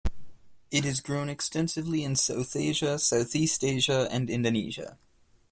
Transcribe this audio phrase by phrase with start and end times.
[0.71, 4.97] It is grown extensively in the South Asia, Southeast Asia, and Indonesia.